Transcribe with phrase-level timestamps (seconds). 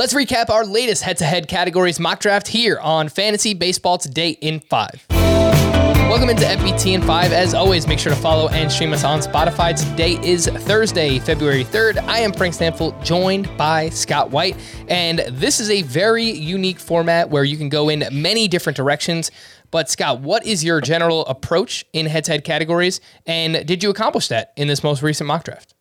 [0.00, 5.04] Let's recap our latest head-to-head categories mock draft here on Fantasy Baseball Today in 5.
[5.10, 7.32] Welcome into FBT in 5.
[7.32, 9.78] As always, make sure to follow and stream us on Spotify.
[9.78, 11.98] Today is Thursday, February 3rd.
[12.04, 14.56] I am Frank Stampfl, joined by Scott White.
[14.88, 19.30] And this is a very unique format where you can go in many different directions.
[19.70, 23.02] But Scott, what is your general approach in head-to-head categories?
[23.26, 25.74] And did you accomplish that in this most recent mock draft?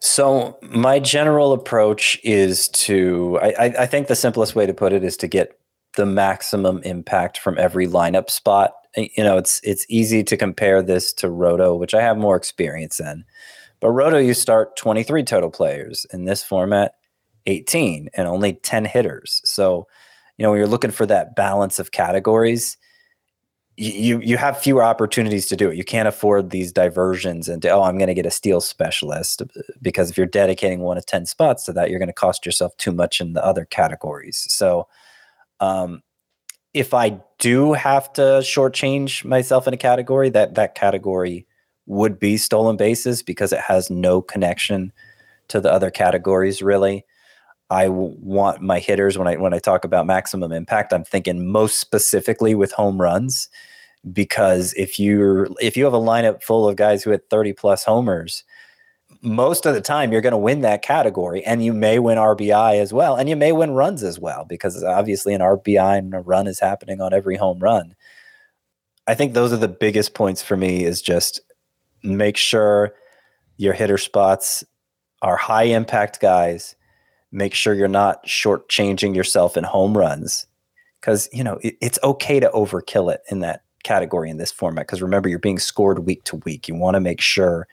[0.00, 5.02] So my general approach is to I, I think the simplest way to put it
[5.02, 5.58] is to get
[5.96, 8.72] the maximum impact from every lineup spot.
[8.96, 12.36] Eh, you know, it's it's easy to compare this to Roto, which I have more
[12.36, 13.24] experience in.
[13.80, 16.06] But Roto, you start 23 total players.
[16.12, 16.94] In this format,
[17.46, 19.40] 18 and only 10 hitters.
[19.44, 19.86] So,
[20.36, 22.76] you know, when you're looking for that balance of categories,
[23.76, 25.76] you you have fewer opportunities to do it.
[25.76, 29.42] You can't afford these diversions into oh, I'm going to get a steal specialist
[29.82, 32.76] because if you're dedicating one of ten spots to that, you're going to cost yourself
[32.78, 34.46] too much in the other categories.
[34.48, 34.88] So,
[35.60, 36.02] um,
[36.72, 41.46] if I do have to shortchange myself in a category, that that category
[41.86, 44.92] would be stolen bases because it has no connection
[45.48, 47.04] to the other categories really.
[47.70, 51.80] I want my hitters when I when I talk about maximum impact, I'm thinking most
[51.80, 53.48] specifically with home runs
[54.12, 57.82] because if you're if you have a lineup full of guys who hit 30 plus
[57.82, 58.44] homers,
[59.20, 62.80] most of the time you're going to win that category and you may win RBI
[62.80, 66.20] as well and you may win runs as well because obviously an RBI and a
[66.20, 67.96] run is happening on every home run.
[69.08, 71.40] I think those are the biggest points for me is just
[72.04, 72.94] make sure
[73.56, 74.62] your hitter spots
[75.22, 76.75] are high impact guys
[77.36, 80.46] make sure you're not shortchanging yourself in home runs.
[81.00, 84.86] Because you know it, it's okay to overkill it in that category in this format
[84.86, 86.66] because remember you're being scored week to week.
[86.66, 87.68] You want to make sure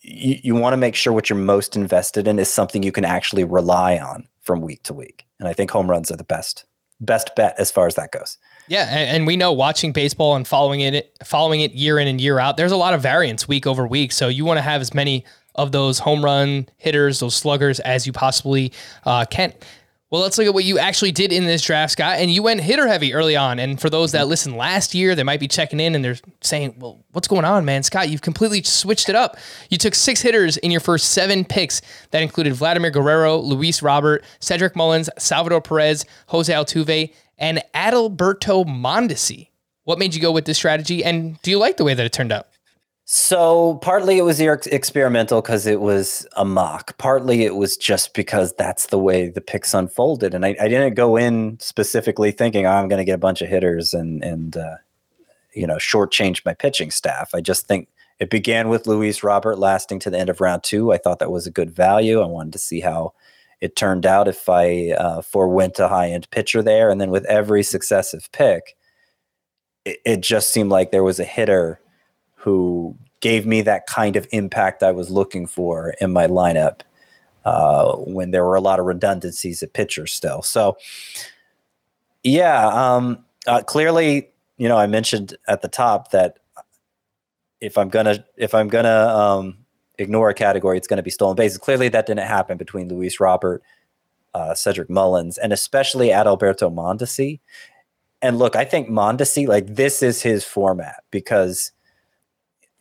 [0.00, 3.04] you, you want to make sure what you're most invested in is something you can
[3.04, 5.26] actually rely on from week to week.
[5.38, 6.64] And i think home runs are the best
[7.00, 8.38] best bet as far as that goes.
[8.66, 12.38] Yeah, and, we know watching baseball and following it, following it year in and year
[12.38, 14.12] out, there's a lot of variance week over week.
[14.12, 15.24] So you want to have as many
[15.58, 18.72] of those home run hitters, those sluggers, as you possibly
[19.04, 19.52] uh, can.
[20.10, 22.18] Well, let's look at what you actually did in this draft, Scott.
[22.18, 23.58] And you went hitter heavy early on.
[23.58, 26.76] And for those that listened last year, they might be checking in and they're saying,
[26.78, 27.82] well, what's going on, man?
[27.82, 29.36] Scott, you've completely switched it up.
[29.68, 31.82] You took six hitters in your first seven picks.
[32.12, 39.48] That included Vladimir Guerrero, Luis Robert, Cedric Mullins, Salvador Perez, Jose Altuve, and Adalberto Mondesi.
[39.84, 41.04] What made you go with this strategy?
[41.04, 42.46] And do you like the way that it turned out?
[43.10, 46.98] So partly it was experimental because it was a mock.
[46.98, 50.92] Partly it was just because that's the way the picks unfolded, and I, I didn't
[50.92, 54.58] go in specifically thinking oh, I'm going to get a bunch of hitters and and
[54.58, 54.76] uh,
[55.54, 57.30] you know shortchange my pitching staff.
[57.34, 57.88] I just think
[58.18, 60.92] it began with Luis Robert lasting to the end of round two.
[60.92, 62.20] I thought that was a good value.
[62.20, 63.14] I wanted to see how
[63.62, 67.24] it turned out if I uh, forewent a high end pitcher there, and then with
[67.24, 68.76] every successive pick,
[69.86, 71.80] it, it just seemed like there was a hitter
[72.38, 76.80] who gave me that kind of impact I was looking for in my lineup
[77.44, 80.42] uh, when there were a lot of redundancies at pitcher still.
[80.42, 80.76] So,
[82.22, 86.38] yeah, um, uh, clearly, you know, I mentioned at the top that
[87.60, 89.58] if I'm gonna if I'm gonna um,
[89.98, 91.58] ignore a category, it's going to be stolen bases.
[91.58, 93.62] Clearly, that didn't happen between Luis Robert,
[94.34, 97.40] uh, Cedric Mullins, and especially Adalberto Mondesi.
[98.22, 101.72] And look, I think Mondesi, like this is his format because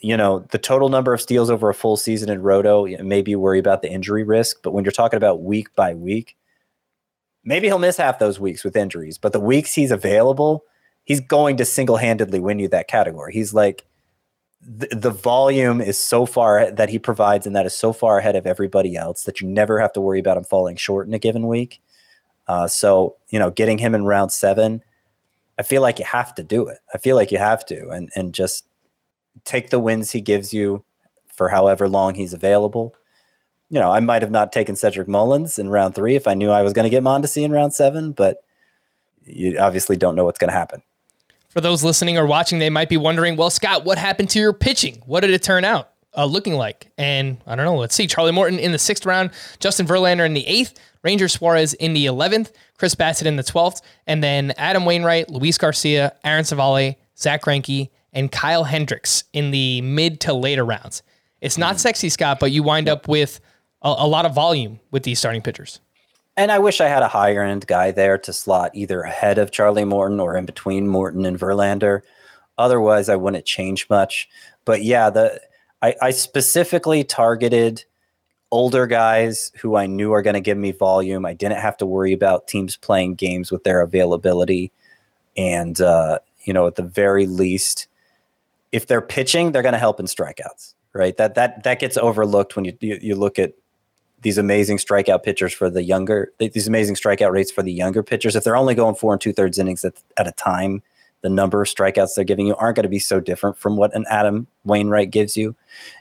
[0.00, 3.58] you know, the total number of steals over a full season in Roto, maybe worry
[3.58, 4.58] about the injury risk.
[4.62, 6.36] But when you're talking about week by week,
[7.44, 9.18] maybe he'll miss half those weeks with injuries.
[9.18, 10.64] But the weeks he's available,
[11.04, 13.32] he's going to single handedly win you that category.
[13.32, 13.86] He's like,
[14.60, 18.36] the, the volume is so far that he provides, and that is so far ahead
[18.36, 21.18] of everybody else that you never have to worry about him falling short in a
[21.18, 21.80] given week.
[22.48, 24.82] Uh, so, you know, getting him in round seven,
[25.58, 26.78] I feel like you have to do it.
[26.92, 28.65] I feel like you have to, and and just
[29.44, 30.84] take the wins he gives you
[31.26, 32.94] for however long he's available.
[33.68, 36.50] You know, I might have not taken Cedric Mullins in round three if I knew
[36.50, 38.38] I was going to get Mondesi in round seven, but
[39.24, 40.82] you obviously don't know what's going to happen.
[41.48, 44.52] For those listening or watching, they might be wondering, well, Scott, what happened to your
[44.52, 45.02] pitching?
[45.06, 45.90] What did it turn out?
[46.16, 46.90] uh, looking like?
[46.98, 47.76] And I don't know.
[47.76, 48.06] Let's see.
[48.06, 49.30] Charlie Morton in the sixth round,
[49.60, 53.82] Justin Verlander in the eighth, Ranger Suarez in the 11th, Chris Bassitt in the 12th,
[54.06, 59.80] and then Adam Wainwright, Luis Garcia, Aaron Civale, Zach Greinke, and Kyle Hendricks in the
[59.82, 61.02] mid to later rounds.
[61.40, 63.38] It's not sexy, Scott, but you wind up with
[63.82, 65.78] a, a lot of volume with these starting pitchers.
[66.36, 69.52] And I wish I had a higher end guy there to slot either ahead of
[69.52, 72.00] Charlie Morton or in between Morton and Verlander.
[72.58, 74.28] Otherwise, I wouldn't change much.
[74.64, 75.40] But yeah, the
[75.82, 77.84] I, I specifically targeted
[78.50, 81.26] older guys who I knew are going to give me volume.
[81.26, 84.72] I didn't have to worry about teams playing games with their availability.
[85.36, 87.88] And, uh, you know, at the very least,
[88.72, 91.16] if they're pitching, they're going to help in strikeouts, right?
[91.16, 93.52] That, that, that gets overlooked when you, you, you look at
[94.22, 98.34] these amazing strikeout pitchers for the younger, these amazing strikeout rates for the younger pitchers.
[98.34, 100.82] If they're only going four and two thirds innings at, at a time,
[101.22, 103.94] the number of strikeouts they're giving you aren't going to be so different from what
[103.94, 105.54] an Adam Wainwright gives you.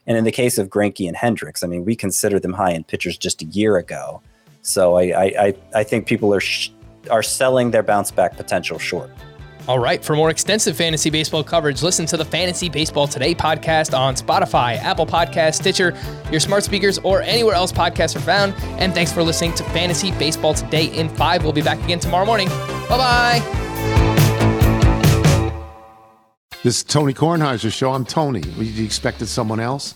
[0.06, 2.88] And in the case of Greinke and Hendricks, I mean, we considered them high end
[2.88, 4.22] pitchers just a year ago.
[4.62, 6.70] So I I, I think people are sh-
[7.10, 9.10] are selling their bounce back potential short.
[9.68, 10.04] All right.
[10.04, 14.78] For more extensive fantasy baseball coverage, listen to the Fantasy Baseball Today podcast on Spotify,
[14.78, 15.98] Apple Podcast, Stitcher,
[16.32, 18.54] your smart speakers, or anywhere else podcasts are found.
[18.80, 21.44] And thanks for listening to Fantasy Baseball Today in 5.
[21.44, 22.48] We'll be back again tomorrow morning.
[22.48, 23.42] Bye bye.
[26.62, 27.92] This is Tony Kornheiser's show.
[27.92, 28.42] I'm Tony.
[28.42, 29.96] You expected someone else?